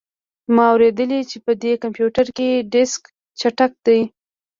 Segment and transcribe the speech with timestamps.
[0.55, 3.01] ما اوریدلي چې په دې کمپیوټر کې ډیسک
[3.39, 3.99] چټک دی